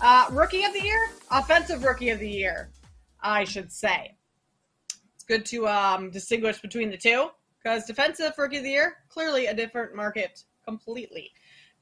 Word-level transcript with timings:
Uh, 0.00 0.26
rookie 0.30 0.64
of 0.64 0.72
the 0.72 0.82
year, 0.82 1.10
offensive 1.30 1.82
rookie 1.82 2.10
of 2.10 2.20
the 2.20 2.30
year, 2.30 2.70
I 3.20 3.42
should 3.42 3.72
say. 3.72 4.14
It's 5.14 5.24
good 5.24 5.44
to 5.46 5.66
um, 5.66 6.10
distinguish 6.10 6.60
between 6.60 6.90
the 6.90 6.96
two 6.96 7.30
because 7.60 7.84
defensive 7.84 8.32
rookie 8.38 8.58
of 8.58 8.62
the 8.62 8.70
year, 8.70 8.98
clearly 9.08 9.46
a 9.46 9.54
different 9.54 9.96
market 9.96 10.44
completely. 10.64 11.32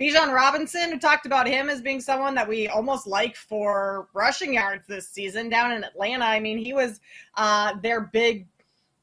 Bijan 0.01 0.33
Robinson, 0.33 0.93
who 0.93 0.99
talked 0.99 1.27
about 1.27 1.47
him 1.47 1.69
as 1.69 1.83
being 1.83 2.01
someone 2.01 2.35
that 2.35 2.49
we 2.49 2.69
almost 2.69 3.07
like 3.07 3.37
for 3.37 4.09
rushing 4.15 4.55
yards 4.55 4.87
this 4.87 5.11
season 5.11 5.51
down 5.51 5.73
in 5.73 5.85
Atlanta. 5.85 6.25
I 6.25 6.41
mean, 6.41 6.57
he 6.57 6.73
was 6.73 7.01
uh, 7.37 7.75
their 7.83 8.01
big 8.01 8.47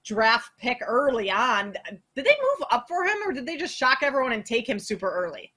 draft 0.03 0.51
pick 0.57 0.79
early 0.85 1.29
on. 1.29 1.73
Did 2.15 2.25
they 2.25 2.35
move 2.41 2.67
up 2.71 2.87
for 2.87 3.03
him 3.05 3.17
or 3.25 3.31
did 3.31 3.45
they 3.45 3.57
just 3.57 3.75
shock 3.75 3.99
everyone 4.01 4.33
and 4.33 4.45
take 4.45 4.67
him 4.67 4.79
super 4.79 5.09
early? 5.09 5.52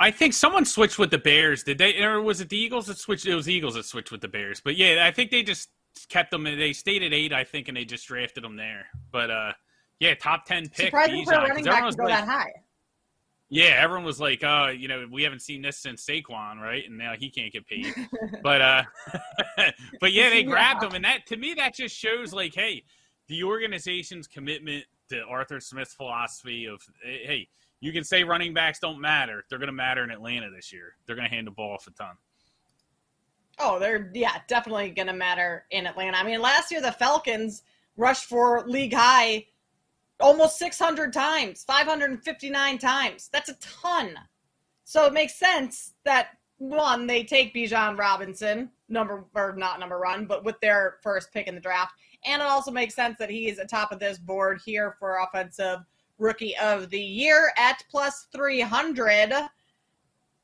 I 0.00 0.10
think 0.10 0.32
someone 0.32 0.64
switched 0.64 0.98
with 0.98 1.10
the 1.10 1.18
Bears. 1.18 1.62
Did 1.62 1.76
they, 1.76 2.02
or 2.02 2.22
was 2.22 2.40
it 2.40 2.48
the 2.48 2.56
Eagles 2.56 2.86
that 2.86 2.96
switched? 2.96 3.26
It 3.26 3.34
was 3.34 3.50
Eagles 3.50 3.74
that 3.74 3.84
switched 3.84 4.10
with 4.10 4.22
the 4.22 4.28
Bears. 4.28 4.60
But 4.60 4.76
yeah, 4.76 5.06
I 5.06 5.10
think 5.10 5.30
they 5.30 5.42
just 5.42 5.68
kept 6.08 6.30
them. 6.30 6.46
And 6.46 6.58
they 6.58 6.72
stayed 6.72 7.02
at 7.02 7.12
eight, 7.12 7.34
I 7.34 7.44
think, 7.44 7.68
and 7.68 7.76
they 7.76 7.84
just 7.84 8.08
drafted 8.08 8.42
them 8.42 8.56
there. 8.56 8.86
But 9.12 9.30
uh, 9.30 9.52
yeah, 10.00 10.14
top 10.14 10.46
ten 10.46 10.68
pick. 10.70 10.86
Surprising 10.86 11.26
for 11.26 11.34
a 11.34 11.48
running 11.48 11.64
back 11.66 11.88
to 11.90 11.94
go 11.94 12.04
like, 12.04 12.14
that 12.14 12.26
high. 12.26 12.52
Yeah, 13.50 13.76
everyone 13.78 14.04
was 14.04 14.20
like, 14.20 14.42
"Oh, 14.42 14.68
you 14.68 14.88
know, 14.88 15.06
we 15.10 15.22
haven't 15.22 15.42
seen 15.42 15.60
this 15.60 15.76
since 15.76 16.06
Saquon, 16.06 16.60
right?" 16.60 16.84
And 16.86 16.96
now 16.96 17.12
he 17.18 17.28
can't 17.28 17.52
get 17.52 17.66
paid. 17.66 17.92
but 18.42 18.62
uh, 18.62 18.82
but 20.00 20.12
yeah, 20.12 20.30
they 20.30 20.44
grabbed 20.44 20.82
him, 20.82 20.94
and 20.94 21.04
that 21.04 21.26
to 21.26 21.36
me 21.36 21.52
that 21.54 21.74
just 21.74 21.94
shows 21.94 22.32
like, 22.32 22.54
hey, 22.54 22.84
the 23.26 23.44
organization's 23.44 24.26
commitment 24.26 24.84
to 25.10 25.22
Arthur 25.28 25.60
Smith's 25.60 25.94
philosophy 25.94 26.66
of, 26.66 26.82
hey, 27.02 27.48
you 27.80 27.92
can 27.92 28.04
say 28.04 28.24
running 28.24 28.52
backs 28.52 28.78
don't 28.78 29.00
matter. 29.00 29.44
They're 29.48 29.58
going 29.58 29.68
to 29.68 29.72
matter 29.72 30.04
in 30.04 30.10
Atlanta 30.10 30.50
this 30.50 30.72
year. 30.72 30.94
They're 31.06 31.16
going 31.16 31.28
to 31.28 31.34
hand 31.34 31.46
the 31.46 31.52
ball 31.52 31.74
off 31.74 31.86
a 31.86 31.90
ton. 31.92 32.14
Oh, 33.58 33.78
they're 33.78 34.10
yeah, 34.14 34.38
definitely 34.48 34.90
going 34.90 35.08
to 35.08 35.12
matter 35.12 35.64
in 35.70 35.86
Atlanta. 35.86 36.16
I 36.16 36.24
mean, 36.24 36.40
last 36.40 36.70
year 36.70 36.80
the 36.80 36.92
Falcons 36.92 37.62
rushed 37.96 38.24
for 38.24 38.64
league 38.66 38.94
high 38.94 39.46
almost 40.20 40.58
600 40.58 41.12
times, 41.12 41.64
559 41.64 42.78
times. 42.78 43.28
That's 43.32 43.48
a 43.48 43.54
ton. 43.54 44.14
So 44.84 45.06
it 45.06 45.12
makes 45.12 45.38
sense 45.38 45.94
that 46.04 46.28
one, 46.58 47.06
they 47.06 47.24
take 47.24 47.54
Bijan 47.54 47.98
Robinson, 47.98 48.70
number 48.88 49.24
or 49.34 49.54
not 49.56 49.80
number 49.80 49.98
one, 50.00 50.26
but 50.26 50.44
with 50.44 50.60
their 50.60 50.96
first 51.02 51.32
pick 51.32 51.46
in 51.46 51.54
the 51.54 51.60
draft. 51.60 51.94
And 52.24 52.42
it 52.42 52.48
also 52.48 52.70
makes 52.70 52.94
sense 52.94 53.16
that 53.18 53.30
he 53.30 53.46
he's 53.46 53.58
atop 53.58 53.92
of 53.92 53.98
this 53.98 54.18
board 54.18 54.60
here 54.64 54.96
for 54.98 55.18
offensive 55.20 55.80
rookie 56.18 56.56
of 56.58 56.90
the 56.90 57.00
year 57.00 57.52
at 57.56 57.82
plus 57.90 58.26
300. 58.32 59.32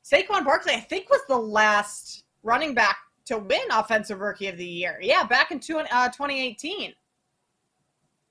Saquon 0.03 0.45
Barkley, 0.45 0.73
I 0.73 0.79
think, 0.79 1.09
was 1.09 1.21
the 1.27 1.37
last 1.37 2.23
running 2.43 2.73
back 2.73 2.97
to 3.25 3.37
win 3.37 3.59
offensive 3.71 4.21
rookie 4.21 4.47
of 4.47 4.57
the 4.57 4.65
year. 4.65 4.97
Yeah, 5.01 5.23
back 5.23 5.51
in 5.51 5.59
two, 5.59 5.79
uh, 5.79 6.07
2018 6.09 6.93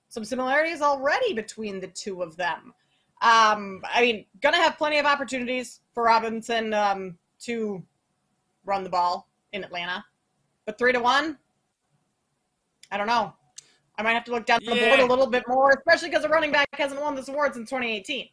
some 0.08 0.24
similarities 0.24 0.80
already 0.80 1.34
between 1.34 1.78
the 1.78 1.88
two 1.88 2.22
of 2.22 2.36
them. 2.36 2.72
Um, 3.20 3.82
I 3.92 4.00
mean, 4.00 4.24
gonna 4.40 4.56
have 4.56 4.78
plenty 4.78 4.98
of 4.98 5.06
opportunities 5.06 5.80
for 5.92 6.04
Robinson 6.04 6.72
um, 6.72 7.18
to 7.40 7.82
run 8.64 8.82
the 8.82 8.88
ball 8.88 9.28
in 9.52 9.62
Atlanta, 9.62 10.02
but 10.64 10.78
three 10.78 10.92
to 10.92 11.00
one, 11.00 11.36
I 12.90 12.96
don't 12.96 13.06
know. 13.06 13.34
I 13.98 14.02
might 14.02 14.12
have 14.12 14.24
to 14.24 14.30
look 14.30 14.46
down 14.46 14.60
the 14.64 14.74
board 14.74 15.00
a 15.00 15.06
little 15.06 15.26
bit 15.26 15.44
more, 15.48 15.70
especially 15.70 16.10
because 16.10 16.22
the 16.22 16.28
running 16.28 16.52
back 16.52 16.68
hasn't 16.72 17.00
won 17.00 17.14
this 17.14 17.28
award 17.28 17.54
since 17.54 17.70
2018. 17.70 18.28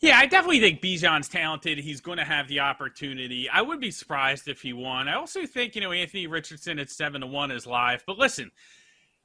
Yeah, 0.00 0.18
I 0.18 0.26
definitely 0.26 0.60
think 0.60 0.80
Bijan's 0.80 1.28
talented. 1.28 1.78
He's 1.78 2.00
going 2.00 2.18
to 2.18 2.24
have 2.24 2.48
the 2.48 2.60
opportunity. 2.60 3.48
I 3.48 3.62
would 3.62 3.80
be 3.80 3.92
surprised 3.92 4.48
if 4.48 4.60
he 4.60 4.72
won. 4.72 5.08
I 5.08 5.14
also 5.14 5.46
think, 5.46 5.76
you 5.76 5.80
know, 5.80 5.92
Anthony 5.92 6.26
Richardson 6.26 6.80
at 6.80 6.90
7 6.90 7.20
to 7.20 7.26
1 7.26 7.50
is 7.52 7.66
live. 7.68 8.02
But 8.04 8.18
listen, 8.18 8.50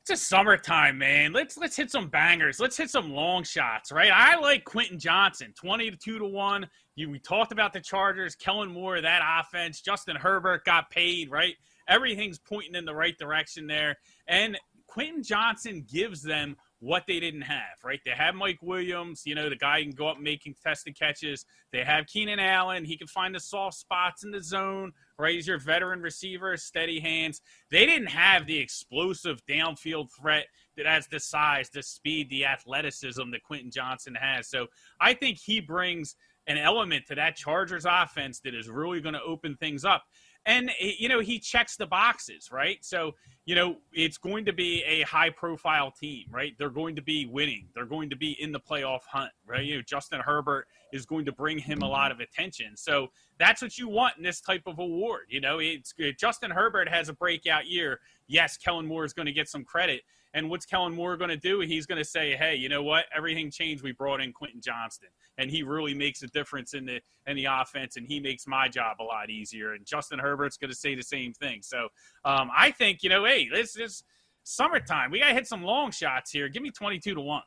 it's 0.09 0.21
a 0.21 0.25
summertime, 0.25 0.97
man. 0.97 1.33
Let's 1.33 1.57
let's 1.57 1.75
hit 1.75 1.91
some 1.91 2.07
bangers. 2.07 2.61
Let's 2.61 2.77
hit 2.77 2.89
some 2.89 3.11
long 3.11 3.43
shots, 3.43 3.91
right? 3.91 4.09
I 4.13 4.39
like 4.39 4.63
Quentin 4.63 4.97
Johnston, 4.97 5.53
twenty 5.53 5.91
to 5.91 5.97
two 5.97 6.17
to 6.17 6.25
one. 6.25 6.65
You 6.95 7.09
we 7.09 7.19
talked 7.19 7.51
about 7.51 7.73
the 7.73 7.81
Chargers, 7.81 8.33
Kellen 8.33 8.71
Moore, 8.71 9.01
that 9.01 9.21
offense. 9.41 9.81
Justin 9.81 10.15
Herbert 10.15 10.63
got 10.63 10.89
paid, 10.89 11.29
right? 11.29 11.55
Everything's 11.87 12.39
pointing 12.39 12.75
in 12.75 12.85
the 12.85 12.95
right 12.95 13.17
direction 13.17 13.67
there, 13.67 13.97
and 14.27 14.57
Quentin 14.87 15.21
Johnston 15.21 15.85
gives 15.91 16.21
them 16.21 16.55
what 16.79 17.03
they 17.07 17.19
didn't 17.19 17.41
have, 17.41 17.83
right? 17.83 17.99
They 18.05 18.11
have 18.11 18.35
Mike 18.35 18.59
Williams, 18.61 19.23
you 19.25 19.35
know, 19.35 19.49
the 19.49 19.55
guy 19.55 19.81
can 19.81 19.91
go 19.91 20.07
up 20.07 20.19
making 20.19 20.55
tested 20.63 20.97
catches. 20.97 21.45
They 21.71 21.83
have 21.83 22.05
Keenan 22.05 22.39
Allen. 22.39 22.85
He 22.85 22.97
can 22.97 23.07
find 23.07 23.33
the 23.33 23.39
soft 23.39 23.77
spots 23.77 24.23
in 24.23 24.31
the 24.31 24.41
zone, 24.41 24.93
right? 25.17 25.33
He's 25.33 25.47
your 25.47 25.59
veteran 25.59 26.01
receiver, 26.01 26.55
steady 26.55 26.99
hands. 26.99 27.41
They 27.71 27.85
didn't 27.85 28.07
have 28.07 28.45
the 28.45 28.59
explosive 28.59 29.43
downfield 29.45 30.11
threat 30.11 30.45
that 30.77 30.85
has 30.85 31.07
the 31.07 31.19
size, 31.19 31.69
the 31.69 31.81
speed, 31.81 32.29
the 32.29 32.45
athleticism 32.45 33.31
that 33.31 33.43
Quentin 33.43 33.71
Johnston 33.71 34.15
has. 34.15 34.47
So 34.47 34.67
I 35.01 35.13
think 35.13 35.39
he 35.39 35.59
brings 35.59 36.15
an 36.45 36.57
element 36.57 37.05
to 37.07 37.15
that 37.15 37.35
Chargers 37.35 37.85
offense 37.85 38.39
that 38.41 38.55
is 38.55 38.69
really 38.69 39.01
going 39.01 39.13
to 39.15 39.23
open 39.23 39.57
things 39.57 39.83
up 39.83 40.03
and 40.47 40.71
eh, 40.79 40.93
you 40.97 41.07
know 41.07 41.19
he 41.19 41.37
checks 41.37 41.75
the 41.75 41.85
boxes 41.85 42.49
right? 42.51 42.83
So 42.83 43.13
you 43.45 43.53
know 43.53 43.77
it's 43.93 44.17
going 44.17 44.45
to 44.45 44.53
be 44.53 44.83
a 44.83 45.01
high 45.03 45.29
profile 45.29 45.91
team 45.91 46.25
right? 46.31 46.53
They're 46.57 46.69
going 46.69 46.95
to 46.95 47.03
be 47.03 47.27
winning. 47.27 47.67
They're 47.75 47.85
going 47.85 48.09
to 48.09 48.15
be 48.15 48.31
in 48.41 48.51
the 48.51 48.59
playoff 48.59 49.01
hunt 49.11 49.31
right? 49.45 49.63
You 49.63 49.75
know 49.75 49.81
justin 49.83 50.21
herbert 50.21 50.67
is 50.91 51.05
going 51.05 51.25
to 51.25 51.31
bring 51.31 51.59
him 51.59 51.81
a 51.83 51.87
lot 51.87 52.11
of 52.11 52.19
attention. 52.19 52.75
So 52.75 53.09
that's 53.37 53.61
what 53.61 53.77
you 53.77 53.89
want 53.89 54.17
in 54.17 54.23
this 54.23 54.41
type 54.41 54.63
of 54.65 54.79
award 54.79 55.25
you 55.29 55.41
know? 55.41 55.59
It's 55.59 55.93
eh, 55.99 56.13
justin 56.17 56.49
herbert 56.49 56.89
has 56.89 57.09
a 57.09 57.13
breakout 57.13 57.67
year. 57.67 57.99
Yes 58.27 58.57
kellen 58.57 58.87
moore 58.87 59.05
is 59.05 59.13
going 59.13 59.27
to 59.27 59.33
get 59.33 59.49
some 59.49 59.63
credit. 59.63 60.01
And 60.33 60.49
what's 60.49 60.65
Kellen 60.65 60.93
Moore 60.93 61.17
going 61.17 61.29
to 61.29 61.37
do? 61.37 61.61
He's 61.61 61.85
going 61.85 61.97
to 61.97 62.07
say, 62.07 62.35
"Hey, 62.35 62.55
you 62.55 62.69
know 62.69 62.83
what? 62.83 63.05
Everything 63.15 63.49
changed. 63.49 63.81
We 63.81 63.93
brought 63.93 64.21
in 64.21 64.33
Quentin 64.33 64.61
Johnston, 64.61 65.09
and 65.37 65.51
he 65.51 65.63
really 65.63 65.93
makes 65.93 66.23
a 66.23 66.27
difference 66.27 66.73
in 66.73 66.85
the 66.85 66.99
in 67.25 67.35
the 67.35 67.45
offense, 67.45 67.97
and 67.97 68.07
he 68.07 68.19
makes 68.19 68.47
my 68.47 68.67
job 68.67 68.97
a 68.99 69.03
lot 69.03 69.29
easier." 69.29 69.73
And 69.73 69.85
Justin 69.85 70.19
Herbert's 70.19 70.57
going 70.57 70.71
to 70.71 70.75
say 70.75 70.95
the 70.95 71.03
same 71.03 71.33
thing. 71.33 71.61
So 71.61 71.89
um, 72.25 72.49
I 72.55 72.71
think 72.71 73.03
you 73.03 73.09
know, 73.09 73.25
hey, 73.25 73.49
this 73.51 73.77
is 73.77 74.03
summertime. 74.43 75.11
We 75.11 75.19
got 75.19 75.29
to 75.29 75.33
hit 75.33 75.47
some 75.47 75.63
long 75.63 75.91
shots 75.91 76.31
here. 76.31 76.49
Give 76.49 76.63
me 76.63 76.71
twenty-two 76.71 77.15
to 77.15 77.21
one. 77.21 77.43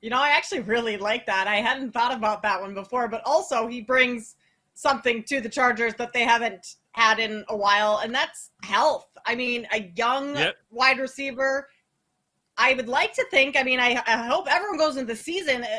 You 0.00 0.10
know, 0.10 0.18
I 0.18 0.30
actually 0.30 0.60
really 0.60 0.96
like 0.96 1.26
that. 1.26 1.46
I 1.46 1.56
hadn't 1.56 1.92
thought 1.92 2.12
about 2.12 2.42
that 2.42 2.60
one 2.60 2.74
before, 2.74 3.06
but 3.06 3.22
also 3.24 3.68
he 3.68 3.80
brings 3.80 4.34
something 4.74 5.22
to 5.24 5.40
the 5.40 5.48
Chargers 5.48 5.94
that 5.94 6.12
they 6.12 6.24
haven't 6.24 6.74
had 6.92 7.18
in 7.18 7.44
a 7.48 7.56
while, 7.56 8.00
and 8.02 8.14
that's 8.14 8.50
health. 8.62 9.06
I 9.24 9.34
mean, 9.34 9.66
a 9.72 9.92
young 9.96 10.36
yep. 10.36 10.56
wide 10.70 10.98
receiver. 10.98 11.68
I 12.58 12.74
would 12.74 12.88
like 12.88 13.14
to 13.14 13.24
think. 13.30 13.56
I 13.56 13.62
mean, 13.62 13.80
I, 13.80 14.02
I 14.06 14.26
hope 14.26 14.46
everyone 14.50 14.78
goes 14.78 14.96
into 14.96 15.14
the 15.14 15.18
season 15.18 15.62
uh, 15.62 15.78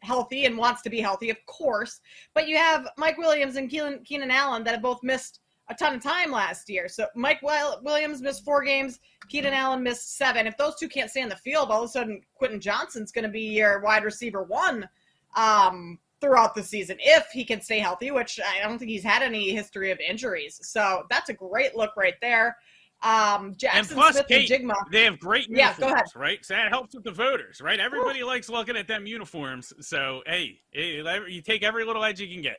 healthy 0.00 0.44
and 0.46 0.56
wants 0.56 0.82
to 0.82 0.90
be 0.90 1.00
healthy, 1.00 1.30
of 1.30 1.36
course. 1.46 2.00
But 2.34 2.48
you 2.48 2.56
have 2.56 2.88
Mike 2.96 3.18
Williams 3.18 3.56
and 3.56 3.70
Keenan, 3.70 4.00
Keenan 4.04 4.30
Allen 4.30 4.64
that 4.64 4.74
have 4.74 4.82
both 4.82 5.02
missed 5.02 5.40
a 5.70 5.74
ton 5.74 5.94
of 5.94 6.02
time 6.02 6.30
last 6.30 6.70
year. 6.70 6.88
So 6.88 7.06
Mike 7.14 7.42
Williams 7.42 8.22
missed 8.22 8.44
four 8.44 8.62
games, 8.62 9.00
Keenan 9.28 9.52
Allen 9.52 9.82
missed 9.82 10.16
seven. 10.16 10.46
If 10.46 10.56
those 10.56 10.76
two 10.76 10.88
can't 10.88 11.10
stay 11.10 11.22
on 11.22 11.28
the 11.28 11.36
field, 11.36 11.70
all 11.70 11.82
of 11.82 11.88
a 11.88 11.92
sudden 11.92 12.22
Quentin 12.34 12.60
Johnston's 12.60 13.12
going 13.12 13.24
to 13.24 13.30
be 13.30 13.42
your 13.42 13.80
wide 13.80 14.04
receiver 14.04 14.42
one. 14.42 14.88
Um, 15.36 15.98
throughout 16.20 16.54
the 16.54 16.62
season 16.62 16.96
if 17.00 17.26
he 17.32 17.44
can 17.44 17.60
stay 17.60 17.78
healthy, 17.78 18.10
which 18.10 18.40
I 18.40 18.60
don't 18.62 18.78
think 18.78 18.90
he's 18.90 19.04
had 19.04 19.22
any 19.22 19.50
history 19.50 19.90
of 19.90 20.00
injuries. 20.00 20.58
So 20.62 21.04
that's 21.10 21.28
a 21.28 21.34
great 21.34 21.76
look 21.76 21.96
right 21.96 22.16
there. 22.20 22.56
Um, 23.00 23.54
Jackson 23.56 23.78
and 23.78 23.88
plus, 23.90 24.14
Smith 24.16 24.26
Kate, 24.26 24.50
and 24.50 24.68
Jigma. 24.68 24.74
They 24.90 25.04
have 25.04 25.20
great 25.20 25.48
uniforms, 25.48 25.78
yeah, 25.78 25.88
go 25.88 25.94
ahead. 25.94 26.06
right? 26.16 26.44
So 26.44 26.54
that 26.54 26.68
helps 26.68 26.94
with 26.94 27.04
the 27.04 27.12
voters, 27.12 27.60
right? 27.60 27.78
Everybody 27.78 28.24
likes 28.24 28.48
looking 28.48 28.76
at 28.76 28.88
them 28.88 29.06
uniforms. 29.06 29.72
So 29.80 30.22
hey, 30.26 30.58
you 30.72 31.40
take 31.42 31.62
every 31.62 31.84
little 31.84 32.04
edge 32.04 32.20
you 32.20 32.28
can 32.28 32.42
get. 32.42 32.56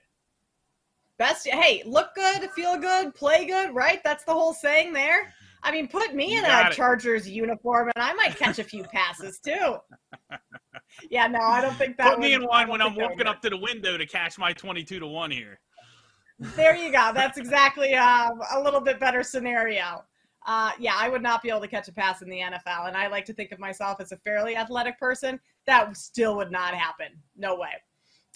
Best, 1.18 1.46
hey, 1.46 1.84
look 1.86 2.16
good, 2.16 2.50
feel 2.52 2.78
good, 2.78 3.14
play 3.14 3.46
good, 3.46 3.76
right? 3.76 4.00
That's 4.06 4.24
the 4.24 4.32
whole 4.32 4.54
saying 4.54 4.94
there. 4.94 5.34
I 5.62 5.74
mean, 5.74 5.90
put 5.90 6.16
me 6.16 6.32
you 6.34 6.40
in 6.40 6.46
a 6.46 6.70
it. 6.70 6.74
Chargers 6.74 7.30
uniform, 7.30 7.92
and 7.94 8.02
I 8.02 8.14
might 8.14 8.38
catch 8.38 8.60
a 8.60 8.64
few 8.64 8.84
passes 8.84 9.40
too. 9.40 9.76
yeah, 11.10 11.28
no, 11.28 11.40
I 11.40 11.60
don't 11.60 11.76
think 11.76 11.98
that. 11.98 12.12
Put 12.12 12.20
me 12.20 12.34
in 12.34 12.44
one 12.44 12.70
when 12.70 12.82
I'm 12.82 12.96
walking 12.96 13.28
up 13.28 13.42
to 13.42 13.50
the 13.50 13.58
window 13.58 13.98
to 13.98 14.06
catch 14.06 14.40
my 14.40 14.54
twenty-two 14.54 15.00
to 15.00 15.08
one 15.08 15.32
here. 15.32 15.60
There 16.56 16.76
you 16.76 16.94
go. 16.94 17.12
That's 17.14 17.38
exactly 17.38 17.96
um, 17.96 18.40
a 18.54 18.62
little 18.62 18.80
bit 18.80 19.00
better 19.02 19.24
scenario. 19.24 20.06
Uh, 20.50 20.72
yeah, 20.80 20.96
I 20.98 21.10
would 21.10 21.22
not 21.22 21.44
be 21.44 21.50
able 21.52 21.62
to 21.62 21.68
catch 21.68 21.88
a 21.90 21.92
pass 21.92 22.24
in 22.24 22.28
the 22.28 22.40
NFL, 22.40 22.88
and 22.88 22.98
I 22.98 23.06
like 23.06 23.24
to 23.26 23.34
think 23.34 23.52
of 23.52 23.60
myself 23.60 24.02
as 24.02 24.12
a 24.12 24.18
fairly 24.18 24.56
athletic 24.56 25.00
person. 25.00 25.40
That 25.68 25.96
still 25.96 26.36
would 26.38 26.52
not 26.52 26.74
happen. 26.74 27.10
No 27.38 27.56
way. 27.56 27.70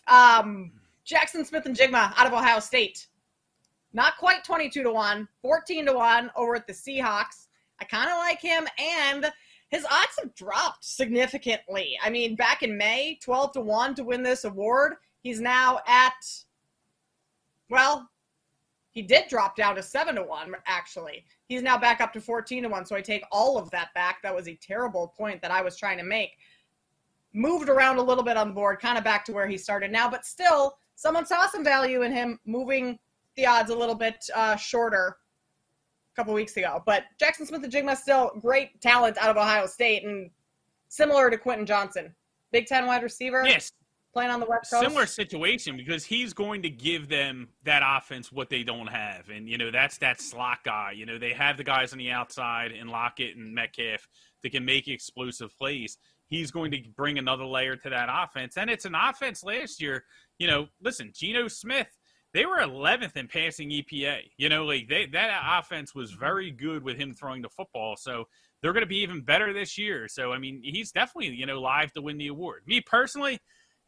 Um, 0.08 0.74
Jaxon 1.08 1.44
Smith-Njigba 1.44 2.14
out 2.16 2.28
of 2.28 2.34
Ohio 2.34 2.60
State. 2.60 3.08
Not 3.94 4.16
quite 4.20 4.44
22 4.44 4.84
to 4.84 4.92
1, 4.92 5.28
14 5.42 5.88
to 5.88 5.94
1 5.94 6.32
over 6.36 6.56
at 6.56 6.68
the 6.68 6.74
Seahawks. 6.74 7.48
I 7.82 7.86
kind 7.86 8.12
of 8.12 8.18
like 8.20 8.40
him, 8.40 8.68
and 8.78 9.32
his 9.70 9.84
odds 9.86 10.20
have 10.22 10.36
dropped 10.36 10.86
significantly. 10.86 11.98
I 12.04 12.12
mean, 12.12 12.36
back 12.36 12.62
in 12.62 12.78
May, 12.78 13.18
12 13.24 13.54
to 13.54 13.62
1 13.62 13.96
to 13.96 14.04
win 14.04 14.22
this 14.22 14.44
award. 14.44 14.94
He's 15.24 15.42
now 15.42 15.80
at 15.88 16.14
he 18.94 19.02
did 19.02 19.28
drop 19.28 19.56
down 19.56 19.76
to 19.76 19.84
seven 19.84 20.16
to 20.16 20.24
one. 20.24 20.56
Actually, 20.66 21.26
he's 21.48 21.62
now 21.62 21.78
back 21.78 22.00
up 22.00 22.14
to 22.14 22.22
fourteen 22.22 22.64
to 22.64 22.70
one. 22.70 22.86
So 22.86 22.96
I 22.96 23.02
take 23.02 23.26
all 23.32 23.58
of 23.58 23.70
that 23.72 23.94
back. 23.94 24.22
That 24.24 24.34
was 24.34 24.48
a 24.48 24.56
terrible 24.56 25.14
point 25.18 25.42
that 25.42 25.52
I 25.52 25.62
was 25.62 25.76
trying 25.76 25.98
to 25.98 26.04
make. 26.04 26.38
Moved 27.34 27.68
around 27.68 27.98
a 27.98 28.04
little 28.04 28.24
bit 28.24 28.38
on 28.38 28.50
the 28.50 28.54
board, 28.54 28.80
kind 28.80 28.98
of 28.98 29.04
back 29.04 29.26
to 29.26 29.34
where 29.34 29.48
he 29.48 29.58
started 29.58 29.92
now, 29.92 30.08
but 30.10 30.24
still, 30.24 30.78
someone 30.96 31.26
saw 31.26 31.48
some 31.48 31.64
value 31.64 32.04
in 32.04 32.12
him 32.12 32.40
moving 32.46 33.00
the 33.36 33.48
odds 33.48 33.72
a 33.72 33.76
little 33.76 33.96
bit 33.96 34.24
uh, 34.36 34.56
shorter 34.56 35.18
a 36.14 36.16
couple 36.16 36.32
weeks 36.36 36.56
ago. 36.58 36.84
But 36.86 37.06
Jaxon 37.20 37.48
Smith-Njigba 37.48 37.98
still 37.98 38.34
great 38.40 38.80
talent 38.80 39.18
out 39.18 39.32
of 39.32 39.38
Ohio 39.38 39.66
State 39.66 40.06
and 40.06 40.30
similar 40.90 41.32
to 41.32 41.38
Quentin 41.40 41.66
Johnston. 41.66 42.14
Big 42.52 42.68
Ten 42.68 42.86
wide 42.86 43.02
receiver. 43.02 43.44
Yes, 43.44 43.72
playing 44.14 44.32
on 44.32 44.40
the 44.40 44.46
West 44.46 44.72
Coast. 44.72 44.84
Similar 44.84 45.06
situation 45.06 45.76
because 45.76 46.06
he's 46.06 46.34
going 46.34 46.62
to 46.62 46.70
give 46.70 47.10
them 47.10 47.50
that 47.64 47.82
offense 47.86 48.32
what 48.32 48.50
they 48.50 48.64
don't 48.64 48.88
have. 48.88 49.30
And, 49.30 49.50
you 49.50 49.58
know, 49.58 49.72
that's 49.72 49.98
that 49.98 50.22
slot 50.22 50.60
guy. 50.64 50.94
You 50.96 51.06
know, 51.06 51.18
they 51.18 51.34
have 51.34 51.58
the 51.58 51.64
guys 51.64 51.92
on 51.92 52.00
the 52.00 52.12
outside 52.12 52.72
and 52.72 52.90
Lockett 52.90 53.36
and 53.36 53.54
Metcalf 53.54 54.08
that 54.44 54.52
can 54.52 54.64
make 54.64 54.88
explosive 54.88 55.58
plays. 55.58 55.98
He's 56.28 56.52
going 56.52 56.72
to 56.72 56.82
bring 56.96 57.18
another 57.18 57.46
layer 57.46 57.76
to 57.76 57.90
that 57.90 58.10
offense. 58.12 58.58
And 58.58 58.70
it's 58.70 58.86
an 58.86 58.96
offense 58.96 59.44
last 59.44 59.82
year. 59.82 60.04
You 60.38 60.48
know, 60.48 60.68
listen, 60.82 61.12
Geno 61.14 61.48
Smith, 61.48 61.90
they 62.34 62.46
were 62.46 62.58
11th 62.58 63.18
in 63.18 63.28
passing 63.28 63.70
EPA. 63.70 64.20
You 64.38 64.50
know, 64.50 64.66
like 64.66 64.88
they, 64.88 65.08
that 65.08 65.60
offense 65.60 65.94
was 65.94 66.12
very 66.12 66.52
good 66.52 66.84
with 66.84 66.98
him 66.98 67.14
throwing 67.14 67.42
the 67.42 67.50
football. 67.50 67.96
So 67.98 68.26
they're 68.62 68.74
going 68.74 68.82
to 68.82 68.88
be 68.88 69.02
even 69.02 69.22
better 69.22 69.54
this 69.54 69.78
year. 69.78 70.08
So, 70.08 70.32
I 70.32 70.40
mean, 70.40 70.62
he's 70.64 70.92
definitely, 70.92 71.36
you 71.36 71.46
know, 71.46 71.60
live 71.60 71.92
to 71.94 72.02
win 72.02 72.18
the 72.18 72.28
award. 72.28 72.64
Me 72.66 72.82
personally, 72.82 73.40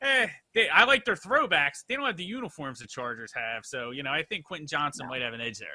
eh, 0.02 0.28
they, 0.54 0.70
I 0.70 0.86
like 0.86 1.06
their 1.06 1.16
throwbacks. 1.16 1.84
They 1.88 1.96
don't 1.96 2.06
have 2.06 2.18
the 2.18 2.26
uniforms 2.26 2.80
the 2.80 2.88
Chargers 2.88 3.32
have, 3.36 3.66
so 3.66 3.92
you 3.92 4.04
know 4.04 4.12
I 4.12 4.24
think 4.24 4.46
Quentin 4.46 4.68
Johnston 4.68 5.08
no. 5.08 5.12
might 5.12 5.22
have 5.22 5.34
an 5.34 5.42
edge 5.42 5.60
there. 5.60 5.70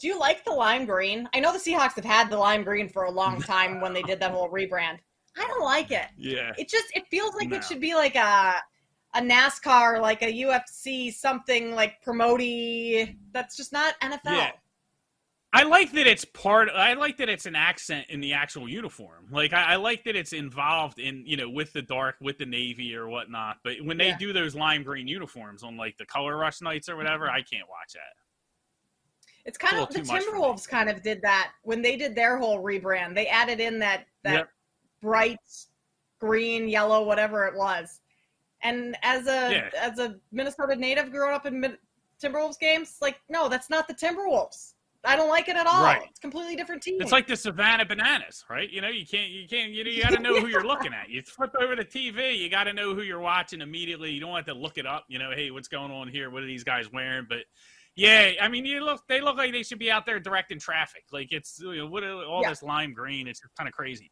Do 0.00 0.06
you 0.06 0.18
like 0.18 0.44
the 0.44 0.52
lime 0.52 0.86
green? 0.86 1.28
I 1.34 1.40
know 1.40 1.52
the 1.52 1.58
Seahawks 1.58 1.94
have 1.96 2.04
had 2.04 2.30
the 2.30 2.38
lime 2.38 2.64
green 2.64 2.88
for 2.88 3.04
a 3.04 3.10
long 3.10 3.40
time 3.42 3.82
when 3.82 3.92
they 3.92 4.02
did 4.02 4.18
that 4.20 4.30
whole 4.30 4.48
rebrand. 4.48 4.98
I 5.36 5.46
don't 5.46 5.62
like 5.62 5.90
it. 5.90 6.06
Yeah. 6.16 6.52
It 6.56 6.68
just 6.68 6.86
it 6.94 7.06
feels 7.10 7.34
like 7.34 7.50
no. 7.50 7.58
it 7.58 7.64
should 7.64 7.80
be 7.80 7.94
like 7.94 8.16
a 8.16 8.54
a 9.14 9.20
NASCAR, 9.20 10.00
like 10.00 10.22
a 10.22 10.32
UFC 10.32 11.12
something 11.12 11.74
like 11.74 12.02
promotey. 12.04 13.16
That's 13.32 13.56
just 13.56 13.72
not 13.72 13.94
NFL. 14.00 14.18
Yeah. 14.24 14.50
I 15.52 15.64
like 15.64 15.92
that 15.92 16.06
it's 16.06 16.24
part. 16.24 16.68
I 16.72 16.94
like 16.94 17.16
that 17.16 17.28
it's 17.28 17.44
an 17.44 17.56
accent 17.56 18.06
in 18.08 18.20
the 18.20 18.34
actual 18.34 18.68
uniform. 18.68 19.26
Like 19.32 19.52
I, 19.52 19.72
I, 19.72 19.76
like 19.76 20.04
that 20.04 20.14
it's 20.14 20.32
involved 20.32 21.00
in 21.00 21.24
you 21.26 21.36
know 21.36 21.50
with 21.50 21.72
the 21.72 21.82
dark, 21.82 22.16
with 22.20 22.38
the 22.38 22.46
navy 22.46 22.94
or 22.94 23.08
whatnot. 23.08 23.56
But 23.64 23.82
when 23.82 23.96
they 23.96 24.08
yeah. 24.08 24.18
do 24.18 24.32
those 24.32 24.54
lime 24.54 24.84
green 24.84 25.08
uniforms 25.08 25.64
on 25.64 25.76
like 25.76 25.96
the 25.98 26.06
color 26.06 26.36
rush 26.36 26.60
nights 26.60 26.88
or 26.88 26.96
whatever, 26.96 27.26
mm-hmm. 27.26 27.36
I 27.36 27.42
can't 27.42 27.68
watch 27.68 27.94
that. 27.94 28.14
It's 29.44 29.58
kind 29.58 29.82
it's 29.82 29.96
of 29.96 30.06
the 30.06 30.12
Timberwolves 30.12 30.68
kind 30.68 30.88
of 30.88 31.02
did 31.02 31.20
that 31.22 31.52
when 31.62 31.82
they 31.82 31.96
did 31.96 32.14
their 32.14 32.38
whole 32.38 32.62
rebrand. 32.62 33.16
They 33.16 33.26
added 33.26 33.58
in 33.58 33.80
that 33.80 34.06
that 34.22 34.34
yep. 34.34 34.48
bright 35.02 35.38
green, 36.20 36.68
yellow, 36.68 37.02
whatever 37.02 37.46
it 37.46 37.56
was. 37.56 38.00
And 38.62 38.96
as 39.02 39.26
a 39.26 39.52
yeah. 39.52 39.70
as 39.74 39.98
a 39.98 40.16
Minnesota 40.30 40.76
native 40.76 41.10
growing 41.10 41.34
up 41.34 41.46
in 41.46 41.76
Timberwolves 42.22 42.58
games, 42.60 42.98
like 43.00 43.20
no, 43.28 43.48
that's 43.48 43.68
not 43.68 43.88
the 43.88 43.94
Timberwolves. 43.94 44.74
I 45.04 45.16
don't 45.16 45.30
like 45.30 45.48
it 45.48 45.56
at 45.56 45.66
all. 45.66 45.82
Right. 45.82 46.02
It's 46.10 46.20
completely 46.20 46.56
different 46.56 46.82
team. 46.82 47.00
It's 47.00 47.12
like 47.12 47.26
the 47.26 47.36
Savannah 47.36 47.86
Bananas, 47.86 48.44
right? 48.50 48.68
You 48.70 48.82
know, 48.82 48.88
you 48.88 49.06
can't, 49.06 49.30
you 49.30 49.48
can't, 49.48 49.72
you, 49.72 49.82
you 49.84 50.02
got 50.02 50.12
to 50.12 50.20
know 50.20 50.38
who 50.38 50.46
you're 50.46 50.66
looking 50.66 50.92
at. 50.92 51.08
You 51.08 51.22
flip 51.22 51.54
over 51.58 51.74
the 51.74 51.84
TV, 51.84 52.36
you 52.36 52.50
got 52.50 52.64
to 52.64 52.74
know 52.74 52.94
who 52.94 53.02
you're 53.02 53.20
watching 53.20 53.62
immediately. 53.62 54.10
You 54.10 54.20
don't 54.20 54.34
have 54.36 54.44
to 54.46 54.54
look 54.54 54.76
it 54.76 54.86
up. 54.86 55.04
You 55.08 55.18
know, 55.18 55.30
hey, 55.34 55.50
what's 55.50 55.68
going 55.68 55.90
on 55.90 56.08
here? 56.08 56.28
What 56.30 56.42
are 56.42 56.46
these 56.46 56.64
guys 56.64 56.92
wearing? 56.92 57.26
But 57.28 57.44
yeah, 57.96 58.32
I 58.40 58.48
mean, 58.48 58.66
you 58.66 58.84
look, 58.84 59.02
they 59.08 59.20
look 59.20 59.38
like 59.38 59.52
they 59.52 59.62
should 59.62 59.78
be 59.78 59.90
out 59.90 60.04
there 60.04 60.20
directing 60.20 60.58
traffic. 60.58 61.04
Like 61.10 61.32
it's 61.32 61.58
you 61.60 61.78
know, 61.78 61.86
what 61.86 62.04
all 62.04 62.42
yeah. 62.42 62.50
this 62.50 62.62
lime 62.62 62.92
green. 62.92 63.26
It's 63.26 63.40
kind 63.56 63.68
of 63.68 63.72
crazy. 63.72 64.10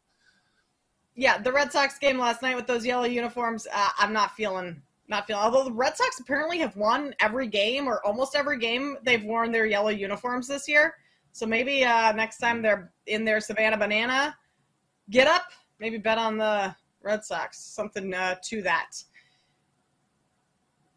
Yeah, 1.14 1.38
the 1.38 1.52
Red 1.52 1.72
Sox 1.72 1.98
game 1.98 2.18
last 2.18 2.42
night 2.42 2.56
with 2.56 2.66
those 2.66 2.86
yellow 2.86 3.04
uniforms, 3.04 3.66
uh, 3.74 3.88
I'm 3.98 4.12
not 4.12 4.36
feeling 4.36 4.80
not 5.08 5.26
feeling. 5.26 5.42
Although 5.42 5.64
the 5.64 5.72
Red 5.72 5.96
Sox 5.96 6.20
apparently 6.20 6.58
have 6.58 6.76
won 6.76 7.14
every 7.20 7.46
game 7.46 7.86
or 7.86 8.04
almost 8.06 8.36
every 8.36 8.58
game 8.58 8.96
they've 9.02 9.24
worn 9.24 9.50
their 9.50 9.66
yellow 9.66 9.88
uniforms 9.88 10.46
this 10.46 10.68
year. 10.68 10.94
So 11.32 11.46
maybe 11.46 11.84
uh, 11.84 12.12
next 12.12 12.38
time 12.38 12.62
they're 12.62 12.92
in 13.06 13.24
their 13.24 13.40
Savannah 13.40 13.78
Banana, 13.78 14.36
get 15.10 15.26
up, 15.26 15.44
maybe 15.78 15.98
bet 15.98 16.18
on 16.18 16.36
the 16.36 16.74
Red 17.02 17.24
Sox, 17.24 17.58
something 17.58 18.12
uh, 18.12 18.36
to 18.44 18.62
that. 18.62 18.90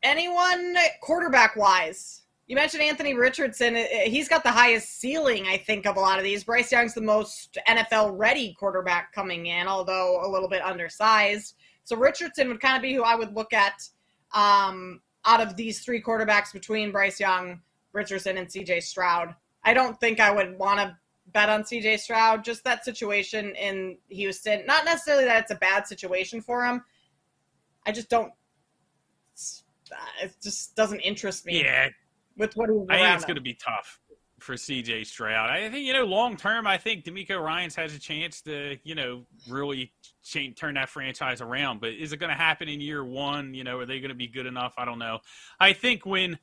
Anyone 0.04 0.76
quarterback 1.02 1.56
wise? 1.56 2.24
You 2.48 2.56
mentioned 2.56 2.84
Anthony 2.84 3.14
Richardson. 3.14 3.76
He's 3.76 4.28
got 4.28 4.44
the 4.44 4.52
highest 4.52 5.00
ceiling, 5.00 5.46
I 5.48 5.58
think, 5.58 5.86
of 5.86 5.96
a 5.96 6.00
lot 6.00 6.18
of 6.18 6.26
these. 6.26 6.44
Bryce 6.44 6.72
Young's 6.72 6.94
the 6.94 7.02
most 7.02 7.58
NFL 7.68 8.18
ready 8.18 8.54
quarterback 8.60 9.14
coming 9.14 9.46
in, 9.46 9.68
although 9.68 10.22
a 10.26 10.28
little 10.28 10.50
bit 10.50 10.62
undersized. 10.62 11.56
So 11.84 11.96
Richardson 11.96 12.50
would 12.50 12.60
kind 12.60 12.76
of 12.76 12.82
be 12.82 12.94
who 12.94 13.04
I 13.04 13.16
would 13.16 13.34
look 13.36 13.54
at 13.54 13.82
um, 14.34 15.02
out 15.26 15.42
of 15.42 15.56
these 15.56 15.82
three 15.82 16.02
quarterbacks 16.02 16.54
between 16.54 16.92
Bryce 16.92 17.20
Young, 17.20 17.62
Richardson, 17.94 18.38
and 18.38 18.48
CJ 18.48 18.84
Stroud. 18.84 19.36
I 19.64 19.74
don't 19.74 20.00
think 20.00 20.20
I 20.20 20.32
would 20.32 20.58
want 20.58 20.80
to 20.80 20.98
bet 21.28 21.50
on 21.50 21.64
CJ 21.64 22.00
Stroud. 22.00 22.44
Just 22.44 22.64
that 22.64 22.84
situation 22.84 23.56
in 23.56 23.98
Houston. 24.10 24.66
Not 24.66 24.86
necessarily 24.86 25.26
that 25.26 25.44
it's 25.44 25.52
a 25.52 25.56
bad 25.56 25.88
situation 25.88 26.42
for 26.42 26.66
him. 26.66 26.84
I 27.86 27.92
just 27.92 28.10
don't. 28.10 28.32
It 30.24 30.34
just 30.42 30.76
doesn't 30.76 31.02
interest 31.02 31.46
me. 31.46 31.64
Yeah. 31.64 31.90
With 32.38 32.56
what 32.56 32.70
he's 32.70 32.80
I 32.90 32.98
think 32.98 33.16
it's 33.16 33.26
going 33.26 33.36
to 33.36 33.42
be 33.42 33.54
tough 33.54 34.01
for 34.42 34.56
CJ 34.56 35.06
Stroud. 35.06 35.50
I 35.50 35.70
think 35.70 35.86
you 35.86 35.94
know 35.94 36.06
long 36.06 36.38
term. 36.38 36.68
I 36.68 36.78
think 36.78 37.06
DeMeco 37.06 37.42
Ryans 37.42 37.76
has 37.76 37.96
a 37.96 38.00
chance 38.00 38.42
to 38.42 38.78
you 38.84 38.96
know 38.96 39.26
really 39.50 39.92
change, 40.24 40.58
turn 40.58 40.76
that 40.76 40.90
franchise 40.90 41.42
around. 41.42 41.82
But 41.82 41.92
is 41.94 42.14
it 42.14 42.18
going 42.18 42.32
to 42.32 42.36
happen 42.36 42.68
in 42.68 42.82
year 42.82 43.04
one? 43.04 43.54
You 43.54 43.64
know, 43.64 43.80
are 43.80 43.86
they 43.86 44.00
going 44.00 44.10
to 44.10 44.16
be 44.16 44.28
good 44.28 44.46
enough? 44.46 44.74
I 44.78 44.86
don't 44.86 45.00
know. 45.00 45.20
I 45.60 45.74
think 45.74 46.06
when 46.06 46.38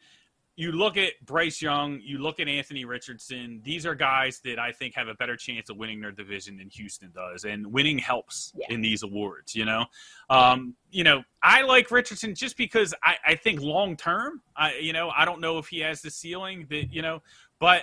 you 0.58 0.72
look 0.72 0.96
at 0.96 1.12
Bryce 1.24 1.62
Young, 1.62 2.00
you 2.02 2.18
look 2.18 2.40
at 2.40 2.48
Anthony 2.48 2.84
Richardson. 2.84 3.60
These 3.64 3.86
are 3.86 3.94
guys 3.94 4.40
that 4.40 4.58
I 4.58 4.72
think 4.72 4.96
have 4.96 5.06
a 5.06 5.14
better 5.14 5.36
chance 5.36 5.70
of 5.70 5.76
winning 5.76 6.00
their 6.00 6.10
division 6.10 6.56
than 6.56 6.68
Houston 6.70 7.12
does, 7.14 7.44
and 7.44 7.64
winning 7.72 7.96
helps 7.96 8.52
yeah. 8.56 8.66
in 8.68 8.80
these 8.80 9.04
awards. 9.04 9.54
You 9.54 9.66
know, 9.66 9.84
um, 10.28 10.74
you 10.90 11.04
know, 11.04 11.22
I 11.44 11.62
like 11.62 11.92
Richardson 11.92 12.34
just 12.34 12.56
because 12.56 12.92
I, 13.04 13.14
I 13.24 13.34
think 13.36 13.60
long 13.60 13.96
term, 13.96 14.42
I 14.56 14.74
you 14.78 14.92
know, 14.92 15.10
I 15.16 15.24
don't 15.24 15.40
know 15.40 15.58
if 15.58 15.68
he 15.68 15.78
has 15.78 16.02
the 16.02 16.10
ceiling 16.10 16.66
that 16.70 16.92
you 16.92 17.02
know, 17.02 17.22
but 17.60 17.82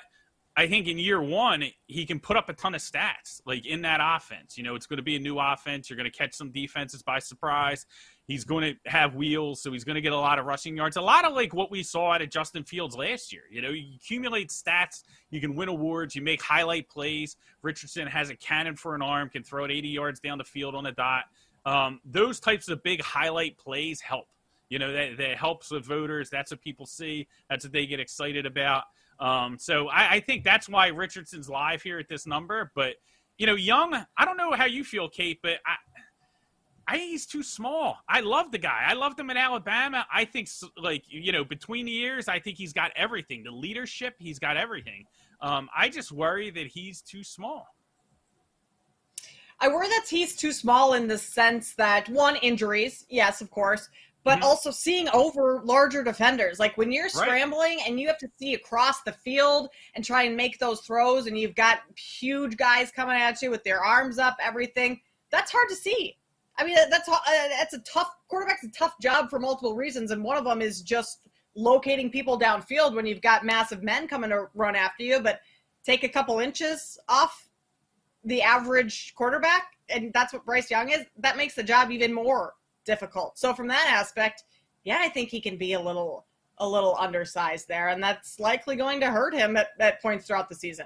I 0.57 0.67
think 0.67 0.87
in 0.87 0.97
year 0.97 1.21
one 1.21 1.65
he 1.87 2.05
can 2.05 2.19
put 2.19 2.37
up 2.37 2.47
a 2.47 2.53
ton 2.53 2.75
of 2.75 2.81
stats 2.81 3.41
like 3.45 3.65
in 3.65 3.81
that 3.81 3.99
offense. 4.01 4.57
You 4.57 4.63
know, 4.63 4.75
it's 4.75 4.85
going 4.85 4.97
to 4.97 5.03
be 5.03 5.17
a 5.17 5.19
new 5.19 5.37
offense. 5.37 5.89
You're 5.89 5.97
going 5.97 6.09
to 6.09 6.17
catch 6.17 6.33
some 6.33 6.51
defenses 6.51 7.03
by 7.03 7.19
surprise. 7.19 7.85
He's 8.25 8.45
going 8.45 8.75
to 8.75 8.89
have 8.89 9.15
wheels, 9.15 9.61
so 9.61 9.71
he's 9.71 9.83
going 9.83 9.95
to 9.95 10.01
get 10.01 10.13
a 10.13 10.17
lot 10.17 10.39
of 10.39 10.45
rushing 10.45 10.77
yards. 10.77 10.95
A 10.95 11.01
lot 11.01 11.25
of 11.25 11.33
like 11.33 11.53
what 11.53 11.69
we 11.69 11.83
saw 11.83 12.13
out 12.13 12.21
of 12.21 12.29
Justin 12.29 12.63
Fields 12.63 12.95
last 12.95 13.33
year. 13.33 13.43
You 13.51 13.61
know, 13.61 13.69
you 13.69 13.95
accumulate 13.97 14.49
stats, 14.49 15.03
you 15.29 15.41
can 15.41 15.55
win 15.55 15.67
awards, 15.67 16.15
you 16.15 16.21
make 16.21 16.41
highlight 16.41 16.89
plays. 16.89 17.35
Richardson 17.61 18.07
has 18.07 18.29
a 18.29 18.35
cannon 18.35 18.77
for 18.77 18.95
an 18.95 19.01
arm, 19.01 19.29
can 19.29 19.43
throw 19.43 19.65
it 19.65 19.71
80 19.71 19.89
yards 19.89 20.19
down 20.21 20.37
the 20.37 20.45
field 20.45 20.73
on 20.73 20.85
a 20.85 20.91
dot. 20.93 21.25
Um, 21.65 21.99
those 22.05 22.39
types 22.39 22.69
of 22.69 22.81
big 22.81 23.01
highlight 23.01 23.57
plays 23.57 23.99
help. 23.99 24.27
You 24.69 24.79
know, 24.79 24.91
that, 24.91 25.17
that 25.17 25.37
helps 25.37 25.69
the 25.69 25.79
voters. 25.79 26.29
That's 26.29 26.51
what 26.51 26.61
people 26.61 26.85
see. 26.85 27.27
That's 27.49 27.65
what 27.65 27.73
they 27.73 27.85
get 27.85 27.99
excited 27.99 28.45
about. 28.45 28.85
Um, 29.19 29.57
so 29.59 29.87
I, 29.87 30.15
I 30.15 30.19
think 30.19 30.43
that's 30.43 30.67
why 30.67 30.87
Richardson's 30.87 31.49
live 31.49 31.81
here 31.81 31.99
at 31.99 32.07
this 32.09 32.27
number. 32.27 32.71
But 32.75 32.95
you 33.37 33.45
know, 33.45 33.55
Young, 33.55 33.93
I 34.17 34.25
don't 34.25 34.37
know 34.37 34.53
how 34.53 34.65
you 34.65 34.83
feel, 34.83 35.09
Kate, 35.09 35.39
but 35.43 35.59
I, 35.65 35.75
I 36.87 36.97
he's 36.97 37.25
too 37.25 37.43
small. 37.43 37.97
I 38.07 38.21
love 38.21 38.51
the 38.51 38.57
guy. 38.57 38.85
I 38.87 38.93
loved 38.93 39.19
him 39.19 39.29
in 39.29 39.37
Alabama. 39.37 40.05
I 40.13 40.25
think, 40.25 40.47
like, 40.77 41.03
you 41.07 41.31
know, 41.31 41.43
between 41.43 41.85
the 41.85 41.91
years, 41.91 42.27
I 42.27 42.39
think 42.39 42.57
he's 42.57 42.73
got 42.73 42.91
everything. 42.95 43.43
The 43.43 43.51
leadership, 43.51 44.15
he's 44.19 44.39
got 44.39 44.55
everything. 44.55 45.05
Um, 45.41 45.69
I 45.75 45.89
just 45.89 46.11
worry 46.11 46.49
that 46.51 46.67
he's 46.67 47.01
too 47.01 47.23
small. 47.23 47.67
I 49.59 49.67
worry 49.69 49.87
that 49.87 50.05
he's 50.09 50.35
too 50.35 50.51
small 50.51 50.93
in 50.93 51.07
the 51.07 51.17
sense 51.17 51.73
that, 51.75 52.07
one, 52.09 52.35
injuries, 52.37 53.05
yes, 53.09 53.41
of 53.41 53.49
course, 53.51 53.89
but 54.25 54.39
mm-hmm. 54.39 54.43
also 54.43 54.71
seeing 54.71 55.07
over 55.09 55.61
larger 55.63 56.03
defenders. 56.03 56.59
Like 56.59 56.77
when 56.77 56.91
you're 56.91 57.09
scrambling 57.09 57.77
right. 57.77 57.87
and 57.87 57.99
you 57.99 58.07
have 58.07 58.17
to 58.17 58.27
see 58.37 58.55
across 58.55 59.03
the 59.03 59.11
field 59.13 59.69
and 59.93 60.03
try 60.03 60.23
and 60.23 60.35
make 60.35 60.57
those 60.57 60.81
throws, 60.81 61.27
and 61.27 61.37
you've 61.37 61.55
got 61.55 61.79
huge 61.95 62.57
guys 62.57 62.91
coming 62.91 63.15
at 63.15 63.41
you 63.41 63.51
with 63.51 63.63
their 63.63 63.81
arms 63.81 64.17
up, 64.17 64.35
everything, 64.43 64.99
that's 65.29 65.51
hard 65.51 65.69
to 65.69 65.75
see. 65.75 66.17
I 66.57 66.65
mean, 66.65 66.75
that's 66.89 67.07
uh, 67.07 67.17
that's 67.27 67.73
a 67.73 67.79
tough 67.79 68.09
quarterback's 68.27 68.63
a 68.63 68.71
tough 68.71 68.99
job 68.99 69.29
for 69.29 69.39
multiple 69.39 69.75
reasons, 69.75 70.11
and 70.11 70.23
one 70.23 70.37
of 70.37 70.43
them 70.43 70.61
is 70.61 70.81
just 70.81 71.27
locating 71.53 72.09
people 72.09 72.39
downfield 72.39 72.95
when 72.95 73.05
you've 73.05 73.21
got 73.21 73.45
massive 73.45 73.83
men 73.83 74.07
coming 74.07 74.31
to 74.31 74.47
run 74.55 74.75
after 74.75 75.03
you. 75.03 75.19
But 75.19 75.41
take 75.85 76.03
a 76.03 76.09
couple 76.09 76.39
inches 76.39 76.97
off 77.09 77.49
the 78.23 78.41
average 78.41 79.13
quarterback, 79.15 79.73
and 79.89 80.11
that's 80.13 80.33
what 80.33 80.45
Bryce 80.45 80.71
Young 80.71 80.89
is. 80.89 81.05
That 81.19 81.37
makes 81.37 81.53
the 81.53 81.63
job 81.63 81.91
even 81.91 82.11
more 82.11 82.53
difficult. 82.85 83.37
So 83.37 83.53
from 83.53 83.67
that 83.67 83.87
aspect, 83.89 84.43
yeah, 84.83 84.99
I 85.01 85.09
think 85.09 85.29
he 85.29 85.41
can 85.41 85.57
be 85.57 85.73
a 85.73 85.81
little 85.81 86.25
a 86.59 86.67
little 86.67 86.95
undersized 86.97 87.67
there, 87.67 87.89
and 87.89 88.01
that's 88.01 88.39
likely 88.39 88.77
going 88.77 89.01
to 89.01 89.11
hurt 89.11 89.33
him 89.33 89.57
at, 89.57 89.69
at 89.79 90.01
points 90.01 90.25
throughout 90.25 90.47
the 90.47 90.55
season. 90.55 90.85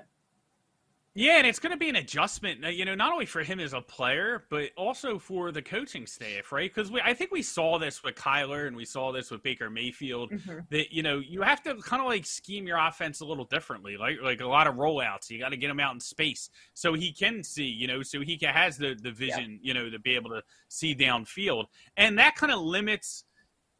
Yeah, 1.15 1.37
and 1.37 1.47
it's 1.47 1.57
going 1.57 1.71
to 1.71 1.77
be 1.77 1.89
an 1.89 1.95
adjustment, 1.95 2.63
uh, 2.63 2.67
you 2.67 2.85
know, 2.85 2.93
not 2.93 3.11
only 3.11 3.25
for 3.25 3.41
him 3.41 3.59
as 3.59 3.73
a 3.73 3.81
player, 3.81 4.45
but 4.49 4.69
also 4.77 5.17
for 5.17 5.51
the 5.51 5.61
coaching 5.61 6.05
staff, 6.05 6.51
right? 6.51 6.73
Because 6.73 6.91
I 7.03 7.15
think 7.15 7.31
we 7.31 7.41
saw 7.41 7.79
this 7.79 8.03
with 8.03 8.13
Kyler 8.13 8.67
and 8.67 8.75
we 8.75 8.85
saw 8.85 9.11
this 9.11 9.31
with 9.31 9.41
Baker 9.41 9.71
Mayfield. 9.71 10.31
Mm-hmm. 10.31 10.59
That 10.69 10.93
you 10.93 11.01
know, 11.01 11.17
you 11.17 11.41
have 11.41 11.63
to 11.63 11.75
kind 11.77 12.01
of 12.01 12.07
like 12.07 12.27
scheme 12.27 12.67
your 12.67 12.77
offense 12.77 13.21
a 13.21 13.25
little 13.25 13.45
differently, 13.45 13.97
like 13.97 14.17
like 14.21 14.41
a 14.41 14.47
lot 14.47 14.67
of 14.67 14.75
rollouts. 14.75 15.31
You 15.31 15.39
got 15.39 15.49
to 15.49 15.57
get 15.57 15.71
him 15.71 15.79
out 15.79 15.95
in 15.95 15.99
space 15.99 16.51
so 16.75 16.93
he 16.93 17.11
can 17.11 17.43
see, 17.43 17.65
you 17.65 17.87
know, 17.87 18.03
so 18.03 18.21
he 18.21 18.37
can, 18.37 18.53
has 18.53 18.77
the 18.77 18.95
the 19.01 19.11
vision, 19.11 19.59
you 19.63 19.73
know, 19.73 19.89
to 19.89 19.99
be 19.99 20.15
able 20.15 20.29
to 20.29 20.43
see 20.67 20.95
downfield, 20.95 21.65
and 21.97 22.19
that 22.19 22.35
kind 22.35 22.51
of 22.51 22.61
limits. 22.61 23.23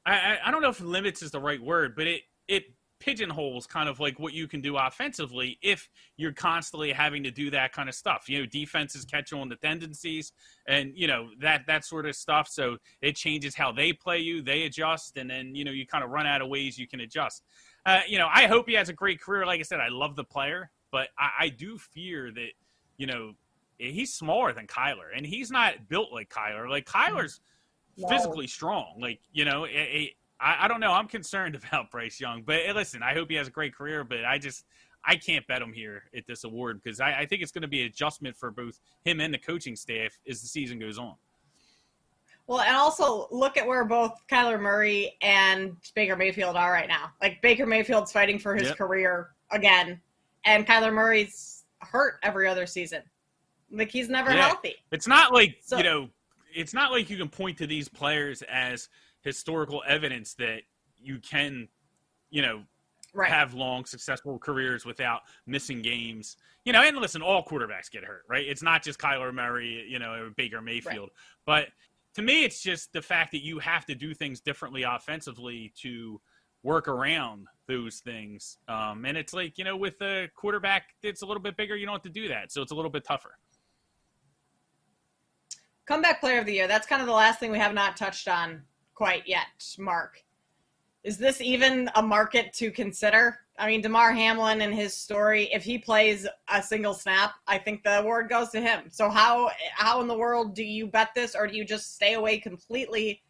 I, 0.05 0.39
I 0.43 0.49
don't 0.49 0.63
know 0.63 0.69
if 0.69 0.81
limits 0.81 1.21
is 1.21 1.29
the 1.29 1.39
right 1.39 1.61
word, 1.61 1.95
but 1.95 2.07
it 2.07 2.21
it 2.47 2.63
pigeonholes 2.99 3.65
kind 3.65 3.87
of 3.87 3.99
like 3.99 4.19
what 4.19 4.33
you 4.33 4.47
can 4.47 4.61
do 4.61 4.77
offensively 4.77 5.57
if 5.61 5.89
you're 6.17 6.33
constantly 6.33 6.91
having 6.91 7.23
to 7.23 7.31
do 7.31 7.49
that 7.49 7.71
kind 7.71 7.89
of 7.89 7.95
stuff. 7.95 8.27
You 8.27 8.39
know, 8.39 8.45
defenses 8.45 9.05
catch 9.05 9.33
on 9.33 9.49
the 9.49 9.55
tendencies 9.55 10.33
and 10.67 10.91
you 10.95 11.07
know 11.07 11.29
that 11.41 11.65
that 11.67 11.85
sort 11.85 12.05
of 12.05 12.15
stuff. 12.15 12.47
So 12.47 12.77
it 13.01 13.15
changes 13.15 13.55
how 13.55 13.71
they 13.71 13.93
play 13.93 14.19
you, 14.19 14.41
they 14.41 14.63
adjust, 14.63 15.17
and 15.17 15.29
then 15.29 15.55
you 15.55 15.63
know 15.63 15.71
you 15.71 15.85
kind 15.85 16.03
of 16.03 16.09
run 16.09 16.27
out 16.27 16.41
of 16.41 16.49
ways 16.49 16.77
you 16.77 16.87
can 16.87 16.99
adjust. 17.01 17.43
Uh, 17.85 18.01
you 18.07 18.17
know, 18.17 18.27
I 18.31 18.47
hope 18.47 18.67
he 18.67 18.75
has 18.75 18.89
a 18.89 18.93
great 18.93 19.21
career. 19.21 19.45
Like 19.45 19.59
I 19.59 19.63
said, 19.63 19.79
I 19.79 19.87
love 19.89 20.15
the 20.15 20.23
player, 20.23 20.69
but 20.91 21.07
I, 21.17 21.29
I 21.45 21.49
do 21.49 21.77
fear 21.77 22.31
that 22.33 22.49
you 22.97 23.07
know 23.07 23.33
he's 23.77 24.13
smaller 24.13 24.53
than 24.53 24.67
Kyler, 24.67 25.07
and 25.15 25.25
he's 25.25 25.49
not 25.49 25.87
built 25.87 26.11
like 26.11 26.29
Kyler. 26.29 26.69
Like 26.69 26.85
Kyler's 26.85 27.39
no. 27.97 28.07
physically 28.09 28.47
strong. 28.47 28.97
Like 28.99 29.19
you 29.31 29.45
know, 29.45 29.65
a, 29.65 30.13
I, 30.39 30.65
I 30.65 30.67
don't 30.67 30.79
know. 30.79 30.93
I'm 30.93 31.07
concerned 31.07 31.55
about 31.67 31.91
Bryce 31.91 32.19
Young, 32.19 32.43
but 32.43 32.55
hey, 32.57 32.73
listen, 32.73 33.03
I 33.03 33.13
hope 33.13 33.29
he 33.29 33.35
has 33.35 33.47
a 33.47 33.51
great 33.51 33.75
career. 33.75 34.03
But 34.03 34.25
I 34.25 34.37
just 34.37 34.65
I 35.05 35.15
can't 35.15 35.45
bet 35.47 35.61
him 35.61 35.73
here 35.73 36.03
at 36.15 36.25
this 36.27 36.43
award 36.43 36.81
because 36.83 36.99
I, 36.99 37.19
I 37.19 37.25
think 37.25 37.41
it's 37.41 37.51
going 37.51 37.61
to 37.61 37.67
be 37.67 37.81
an 37.81 37.87
adjustment 37.87 38.35
for 38.35 38.51
both 38.51 38.79
him 39.03 39.19
and 39.19 39.33
the 39.33 39.37
coaching 39.37 39.75
staff 39.75 40.17
as 40.27 40.41
the 40.41 40.47
season 40.47 40.79
goes 40.79 40.97
on. 40.97 41.15
Well, 42.47 42.61
and 42.61 42.75
also 42.75 43.27
look 43.29 43.57
at 43.57 43.67
where 43.67 43.85
both 43.85 44.23
Kyler 44.27 44.59
Murray 44.59 45.15
and 45.21 45.75
Baker 45.93 46.15
Mayfield 46.15 46.55
are 46.55 46.71
right 46.71 46.87
now. 46.87 47.11
Like 47.21 47.41
Baker 47.43 47.67
Mayfield's 47.67 48.11
fighting 48.11 48.39
for 48.39 48.55
his 48.55 48.69
yep. 48.69 48.77
career 48.77 49.29
again, 49.51 50.01
and 50.45 50.65
Kyler 50.65 50.91
Murray's 50.91 51.65
hurt 51.81 52.15
every 52.23 52.47
other 52.47 52.65
season. 52.65 53.03
Like 53.71 53.91
he's 53.91 54.09
never 54.09 54.31
yeah. 54.31 54.47
healthy. 54.47 54.75
It's 54.91 55.07
not 55.07 55.31
like 55.31 55.57
so, 55.61 55.77
you 55.77 55.83
know. 55.83 56.09
It's 56.51 56.73
not 56.73 56.91
like 56.91 57.11
you 57.11 57.17
can 57.17 57.29
point 57.29 57.59
to 57.59 57.67
these 57.67 57.87
players 57.87 58.41
as 58.51 58.89
historical 59.21 59.83
evidence 59.87 60.33
that 60.35 60.61
you 60.97 61.19
can, 61.19 61.67
you 62.29 62.41
know, 62.41 62.63
right. 63.13 63.29
have 63.29 63.53
long, 63.53 63.85
successful 63.85 64.37
careers 64.39 64.85
without 64.85 65.21
missing 65.45 65.81
games. 65.81 66.37
You 66.65 66.73
know, 66.73 66.81
and 66.81 66.97
listen, 66.97 67.21
all 67.21 67.43
quarterbacks 67.43 67.89
get 67.89 68.03
hurt, 68.03 68.23
right? 68.29 68.45
It's 68.45 68.61
not 68.61 68.83
just 68.83 68.99
Kyler 68.99 69.33
Murray, 69.33 69.85
you 69.87 69.99
know, 69.99 70.13
or 70.13 70.29
Baker 70.31 70.61
Mayfield. 70.61 71.09
Right. 71.09 71.09
But 71.45 71.67
to 72.15 72.21
me, 72.21 72.43
it's 72.43 72.61
just 72.61 72.93
the 72.93 73.01
fact 73.01 73.31
that 73.31 73.43
you 73.43 73.59
have 73.59 73.85
to 73.85 73.95
do 73.95 74.13
things 74.13 74.39
differently 74.41 74.83
offensively 74.83 75.73
to 75.81 76.19
work 76.63 76.87
around 76.87 77.47
those 77.67 77.99
things. 77.99 78.57
Um, 78.67 79.05
and 79.05 79.17
it's 79.17 79.33
like, 79.33 79.57
you 79.57 79.63
know, 79.63 79.77
with 79.77 80.01
a 80.01 80.27
quarterback 80.35 80.95
that's 81.01 81.21
a 81.21 81.25
little 81.25 81.41
bit 81.41 81.55
bigger, 81.55 81.75
you 81.75 81.85
don't 81.85 81.95
have 81.95 82.01
to 82.03 82.09
do 82.09 82.27
that. 82.27 82.51
So 82.51 82.61
it's 82.61 82.71
a 82.71 82.75
little 82.75 82.91
bit 82.91 83.05
tougher. 83.05 83.37
Comeback 85.85 86.19
player 86.19 86.39
of 86.39 86.45
the 86.45 86.53
year. 86.53 86.67
That's 86.67 86.85
kind 86.85 87.01
of 87.01 87.07
the 87.07 87.13
last 87.13 87.39
thing 87.39 87.51
we 87.51 87.57
have 87.57 87.73
not 87.73 87.97
touched 87.97 88.27
on 88.27 88.61
quite 88.99 89.25
yet, 89.25 89.47
Mark. 89.77 90.21
Is 91.05 91.17
this 91.17 91.39
even 91.39 91.89
a 91.95 92.01
market 92.01 92.51
to 92.55 92.69
consider? 92.69 93.39
I 93.57 93.65
mean, 93.65 93.79
Damar 93.79 94.11
Hamlin 94.11 94.59
and 94.59 94.75
his 94.75 94.93
story, 94.93 95.45
if 95.53 95.63
he 95.63 95.77
plays 95.77 96.27
a 96.53 96.61
single 96.61 96.93
snap, 96.93 97.35
I 97.47 97.59
think 97.59 97.81
the 97.81 97.99
award 97.99 98.27
goes 98.27 98.49
to 98.49 98.59
him. 98.59 98.89
So 98.89 99.09
how 99.09 99.51
how 99.73 100.01
in 100.01 100.07
the 100.09 100.17
world 100.17 100.53
do 100.53 100.65
you 100.65 100.85
bet 100.85 101.11
this 101.15 101.33
or 101.33 101.47
do 101.47 101.55
you 101.55 101.63
just 101.63 101.95
stay 101.95 102.15
away 102.15 102.39
completely? 102.39 103.23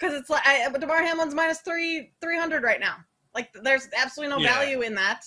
Cuz 0.00 0.12
it's 0.12 0.28
like 0.28 0.44
I, 0.44 0.68
Damar 0.68 1.02
Hamlin's 1.02 1.36
minus 1.36 1.60
3 1.60 2.10
300 2.20 2.64
right 2.64 2.80
now. 2.80 2.96
Like 3.32 3.52
there's 3.52 3.88
absolutely 3.96 4.34
no 4.34 4.42
yeah. 4.42 4.54
value 4.54 4.80
in 4.80 4.96
that. 4.96 5.24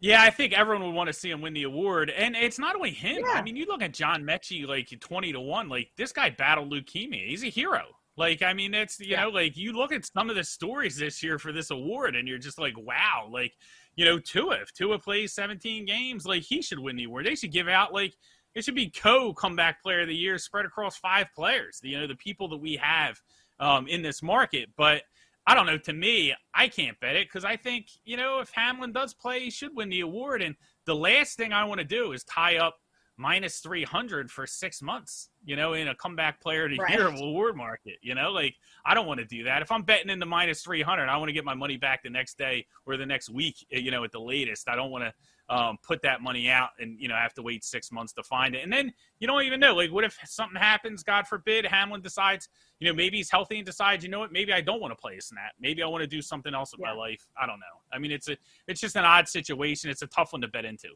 Yeah, 0.00 0.22
I 0.22 0.30
think 0.30 0.52
everyone 0.52 0.84
would 0.86 0.94
want 0.94 1.06
to 1.08 1.12
see 1.12 1.30
him 1.30 1.40
win 1.40 1.54
the 1.54 1.62
award, 1.62 2.10
and 2.10 2.36
it's 2.36 2.58
not 2.58 2.76
only 2.76 2.90
him. 2.90 3.22
Yeah. 3.26 3.32
I 3.32 3.42
mean, 3.42 3.56
you 3.56 3.66
look 3.66 3.82
at 3.82 3.94
John 3.94 4.22
Metchie, 4.22 4.66
like 4.66 4.92
twenty 5.00 5.32
to 5.32 5.40
one. 5.40 5.68
Like 5.68 5.90
this 5.96 6.12
guy 6.12 6.30
battled 6.30 6.70
leukemia. 6.70 7.26
He's 7.26 7.44
a 7.44 7.48
hero. 7.48 7.84
Like 8.16 8.42
I 8.42 8.52
mean, 8.52 8.74
it's 8.74 9.00
you 9.00 9.12
yeah. 9.12 9.24
know, 9.24 9.30
like 9.30 9.56
you 9.56 9.72
look 9.72 9.92
at 9.92 10.06
some 10.06 10.28
of 10.28 10.36
the 10.36 10.44
stories 10.44 10.96
this 10.96 11.22
year 11.22 11.38
for 11.38 11.52
this 11.52 11.70
award, 11.70 12.14
and 12.14 12.28
you're 12.28 12.38
just 12.38 12.58
like, 12.58 12.74
wow. 12.76 13.28
Like 13.30 13.54
you 13.94 14.04
know, 14.04 14.18
Tua, 14.18 14.56
if 14.56 14.72
Tua 14.72 14.98
plays 14.98 15.32
seventeen 15.32 15.86
games, 15.86 16.26
like 16.26 16.42
he 16.42 16.60
should 16.60 16.78
win 16.78 16.96
the 16.96 17.04
award. 17.04 17.26
They 17.26 17.34
should 17.34 17.52
give 17.52 17.68
out 17.68 17.92
like 17.92 18.14
it 18.54 18.64
should 18.64 18.74
be 18.74 18.90
co 18.90 19.34
comeback 19.34 19.82
player 19.82 20.02
of 20.02 20.08
the 20.08 20.16
year 20.16 20.38
spread 20.38 20.66
across 20.66 20.96
five 20.96 21.26
players. 21.34 21.80
You 21.82 22.00
know, 22.00 22.06
the 22.06 22.16
people 22.16 22.48
that 22.48 22.58
we 22.58 22.76
have 22.76 23.20
um, 23.60 23.86
in 23.86 24.02
this 24.02 24.22
market, 24.22 24.70
but 24.76 25.02
I 25.46 25.54
don't 25.54 25.66
know. 25.66 25.78
To 25.78 25.92
me, 25.92 26.34
I 26.54 26.68
can't 26.68 26.98
bet 27.00 27.16
it 27.16 27.28
because 27.28 27.44
I 27.44 27.56
think, 27.56 27.86
you 28.04 28.16
know, 28.16 28.40
if 28.40 28.50
Hamlin 28.50 28.92
does 28.92 29.14
play, 29.14 29.40
he 29.40 29.50
should 29.50 29.76
win 29.76 29.88
the 29.88 30.00
award. 30.00 30.42
And 30.42 30.56
the 30.86 30.94
last 30.94 31.36
thing 31.36 31.52
I 31.52 31.64
want 31.64 31.78
to 31.78 31.86
do 31.86 32.12
is 32.12 32.24
tie 32.24 32.56
up 32.56 32.76
minus 33.16 33.60
300 33.60 34.30
for 34.30 34.46
six 34.46 34.82
months, 34.82 35.30
you 35.44 35.56
know, 35.56 35.72
in 35.72 35.88
a 35.88 35.94
comeback 35.94 36.40
player 36.40 36.68
to 36.68 36.76
right. 36.76 36.92
year 36.92 37.06
award 37.06 37.56
market. 37.56 37.94
You 38.02 38.14
know, 38.14 38.30
like 38.30 38.54
I 38.84 38.94
don't 38.94 39.06
want 39.06 39.20
to 39.20 39.26
do 39.26 39.44
that. 39.44 39.62
If 39.62 39.70
I'm 39.70 39.82
betting 39.82 40.10
in 40.10 40.18
the 40.18 40.26
minus 40.26 40.62
300, 40.62 41.08
I 41.08 41.16
want 41.16 41.28
to 41.28 41.32
get 41.32 41.44
my 41.44 41.54
money 41.54 41.76
back 41.76 42.02
the 42.02 42.10
next 42.10 42.38
day 42.38 42.66
or 42.84 42.96
the 42.96 43.06
next 43.06 43.30
week, 43.30 43.64
eh, 43.72 43.78
you 43.78 43.90
know, 43.90 44.04
at 44.04 44.12
the 44.12 44.20
latest. 44.20 44.68
I 44.68 44.76
don't 44.76 44.90
want 44.90 45.04
to 45.04 45.12
um, 45.48 45.78
put 45.82 46.02
that 46.02 46.22
money 46.22 46.48
out 46.50 46.70
and 46.80 47.00
you 47.00 47.08
know 47.08 47.14
have 47.14 47.34
to 47.34 47.42
wait 47.42 47.64
six 47.64 47.92
months 47.92 48.12
to 48.14 48.22
find 48.22 48.54
it. 48.54 48.64
And 48.64 48.72
then 48.72 48.92
you 49.20 49.26
don't 49.26 49.42
even 49.42 49.60
know. 49.60 49.74
Like, 49.74 49.92
what 49.92 50.04
if 50.04 50.18
something 50.24 50.60
happens? 50.60 51.02
God 51.02 51.26
forbid, 51.26 51.64
Hamlin 51.64 52.00
decides, 52.00 52.48
you 52.80 52.88
know, 52.88 52.94
maybe 52.94 53.18
he's 53.18 53.30
healthy 53.30 53.58
and 53.58 53.66
decides, 53.66 54.02
you 54.02 54.10
know 54.10 54.18
what, 54.18 54.32
maybe 54.32 54.52
I 54.52 54.60
don't 54.60 54.80
want 54.80 54.92
to 54.92 54.96
play 54.96 55.16
a 55.16 55.22
snap. 55.22 55.52
Maybe 55.60 55.82
I 55.82 55.86
want 55.86 56.02
to 56.02 56.08
do 56.08 56.20
something 56.20 56.54
else 56.54 56.72
with 56.72 56.80
yeah. 56.80 56.92
my 56.92 56.98
life. 56.98 57.26
I 57.40 57.46
don't 57.46 57.60
know. 57.60 57.66
I 57.92 57.98
mean, 57.98 58.10
it's 58.10 58.28
a 58.28 58.36
it's 58.66 58.80
just 58.80 58.96
an 58.96 59.04
odd 59.04 59.28
situation. 59.28 59.90
It's 59.90 60.02
a 60.02 60.08
tough 60.08 60.32
one 60.32 60.42
to 60.42 60.48
bet 60.48 60.64
into. 60.64 60.88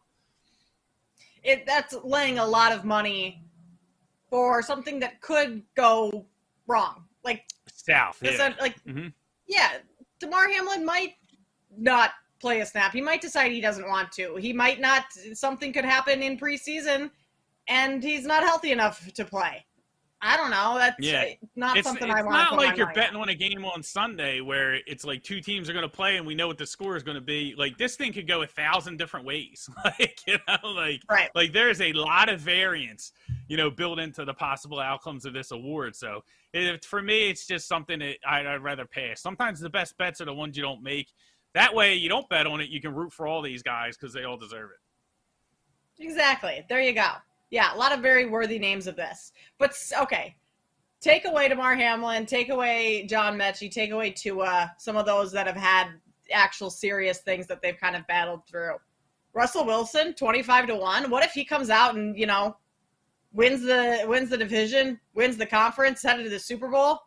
It 1.42 1.64
that's 1.66 1.94
laying 2.02 2.38
a 2.38 2.46
lot 2.46 2.72
of 2.72 2.84
money 2.84 3.44
for 4.28 4.62
something 4.62 5.00
that 5.00 5.20
could 5.20 5.62
go 5.74 6.26
wrong, 6.66 7.04
like 7.24 7.44
south. 7.72 8.18
Yeah. 8.22 8.52
like 8.60 8.82
mm-hmm. 8.84 9.08
yeah, 9.46 9.78
Damar 10.18 10.48
Hamlin 10.48 10.84
might 10.84 11.14
not 11.76 12.10
play 12.40 12.60
a 12.60 12.66
snap. 12.66 12.92
He 12.92 13.00
might 13.00 13.20
decide 13.20 13.52
he 13.52 13.60
doesn't 13.60 13.86
want 13.88 14.12
to. 14.12 14.36
He 14.36 14.52
might 14.52 14.80
not. 14.80 15.04
Something 15.34 15.72
could 15.72 15.84
happen 15.84 16.22
in 16.22 16.38
preseason, 16.38 17.10
and 17.68 18.02
he's 18.02 18.26
not 18.26 18.42
healthy 18.42 18.72
enough 18.72 19.12
to 19.12 19.24
play. 19.24 19.64
I 20.22 20.36
don't 20.36 20.50
know. 20.50 20.76
That's 20.76 20.96
yeah. 21.00 21.24
not 21.56 21.78
it's, 21.78 21.86
something 21.86 22.10
it's 22.10 22.18
I 22.18 22.22
want. 22.22 22.42
It's 22.42 22.50
not 22.50 22.58
like 22.58 22.76
you're 22.76 22.92
betting 22.92 23.16
on 23.16 23.30
a 23.30 23.34
game 23.34 23.64
on 23.64 23.82
Sunday 23.82 24.42
where 24.42 24.74
it's 24.86 25.02
like 25.02 25.22
two 25.22 25.40
teams 25.40 25.70
are 25.70 25.72
going 25.72 25.82
to 25.82 25.88
play 25.88 26.18
and 26.18 26.26
we 26.26 26.34
know 26.34 26.46
what 26.46 26.58
the 26.58 26.66
score 26.66 26.94
is 26.94 27.02
going 27.02 27.14
to 27.14 27.22
be. 27.22 27.54
Like 27.56 27.78
this 27.78 27.96
thing 27.96 28.12
could 28.12 28.28
go 28.28 28.42
a 28.42 28.46
thousand 28.46 28.98
different 28.98 29.24
ways. 29.24 29.68
like 29.84 30.20
you 30.26 30.36
know, 30.46 30.70
like 30.72 31.00
right. 31.10 31.30
like 31.34 31.54
there's 31.54 31.80
a 31.80 31.94
lot 31.94 32.28
of 32.28 32.38
variance, 32.38 33.12
you 33.48 33.56
know, 33.56 33.70
built 33.70 33.98
into 33.98 34.26
the 34.26 34.34
possible 34.34 34.78
outcomes 34.78 35.24
of 35.24 35.32
this 35.32 35.52
award. 35.52 35.96
So 35.96 36.22
it, 36.52 36.84
for 36.84 37.00
me, 37.00 37.30
it's 37.30 37.46
just 37.46 37.66
something 37.66 37.98
that 38.00 38.16
I'd, 38.26 38.46
I'd 38.46 38.62
rather 38.62 38.84
pass. 38.84 39.22
Sometimes 39.22 39.58
the 39.58 39.70
best 39.70 39.96
bets 39.96 40.20
are 40.20 40.26
the 40.26 40.34
ones 40.34 40.54
you 40.54 40.62
don't 40.62 40.82
make. 40.82 41.10
That 41.54 41.74
way, 41.74 41.94
you 41.94 42.08
don't 42.08 42.28
bet 42.28 42.46
on 42.46 42.60
it. 42.60 42.70
You 42.70 42.80
can 42.80 42.94
root 42.94 43.12
for 43.12 43.26
all 43.26 43.42
these 43.42 43.62
guys 43.62 43.96
because 43.96 44.14
they 44.14 44.24
all 44.24 44.36
deserve 44.36 44.70
it. 44.70 46.04
Exactly. 46.04 46.64
There 46.68 46.80
you 46.80 46.92
go. 46.92 47.08
Yeah, 47.50 47.74
a 47.74 47.76
lot 47.76 47.92
of 47.92 48.00
very 48.00 48.26
worthy 48.26 48.58
names 48.58 48.86
of 48.86 48.96
this. 48.96 49.32
But 49.58 49.76
okay, 50.00 50.36
take 51.00 51.26
away 51.26 51.48
Damar 51.48 51.74
Hamlin, 51.74 52.24
take 52.24 52.48
away 52.48 53.06
John 53.06 53.36
Metchie, 53.36 53.70
take 53.70 53.90
away 53.90 54.10
Tua, 54.10 54.72
some 54.78 54.96
of 54.96 55.04
those 55.04 55.32
that 55.32 55.46
have 55.46 55.56
had 55.56 55.88
actual 56.32 56.70
serious 56.70 57.18
things 57.18 57.48
that 57.48 57.60
they've 57.60 57.76
kind 57.76 57.96
of 57.96 58.06
battled 58.06 58.46
through. 58.46 58.76
Russell 59.32 59.64
Wilson, 59.64 60.14
twenty-five 60.14 60.66
to 60.68 60.76
one. 60.76 61.10
What 61.10 61.24
if 61.24 61.32
he 61.32 61.44
comes 61.44 61.70
out 61.70 61.96
and 61.96 62.16
you 62.16 62.26
know 62.26 62.56
wins 63.32 63.62
the 63.62 64.04
wins 64.06 64.30
the 64.30 64.38
division, 64.38 64.98
wins 65.14 65.36
the 65.36 65.46
conference, 65.46 66.02
headed 66.02 66.24
to 66.24 66.30
the 66.30 66.38
Super 66.38 66.68
Bowl? 66.68 67.00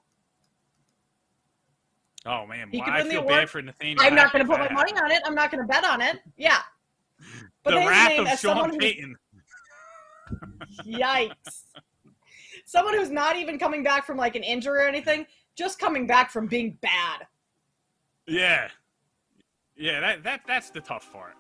Oh 2.26 2.46
man, 2.46 2.70
well, 2.72 2.84
I 2.86 3.04
feel 3.04 3.24
bad 3.24 3.50
for 3.50 3.62
Nathaniel. 3.62 4.02
I'm 4.02 4.16
not 4.16 4.32
going 4.32 4.46
to 4.46 4.50
put 4.50 4.60
my 4.60 4.72
money 4.72 4.94
on 4.94 5.12
it. 5.12 5.22
I'm 5.26 5.36
not 5.36 5.52
going 5.52 5.62
to 5.62 5.68
bet 5.68 5.84
on 5.84 6.02
it. 6.02 6.20
Yeah. 6.38 6.60
But 7.64 7.72
the 7.72 7.78
wrath 7.78 8.20
of 8.20 8.40
Sean 8.40 8.78
Payton. 8.78 9.16
Yikes. 10.86 11.64
someone 12.66 12.94
who's 12.94 13.10
not 13.10 13.36
even 13.36 13.60
coming 13.60 13.84
back 13.84 14.06
from 14.06 14.18
like 14.18 14.36
an 14.36 14.44
injury 14.44 14.80
or 14.80 14.88
anything, 14.88 15.26
just 15.56 15.80
coming 15.80 16.08
back 16.08 16.32
from 16.32 16.48
being 16.48 16.78
bad. 16.82 17.28
Yeah. 18.26 18.70
Yeah, 19.76 20.00
that, 20.00 20.24
that 20.24 20.42
that's 20.48 20.70
the 20.70 20.82
tough 20.82 21.12
part. 21.12 21.34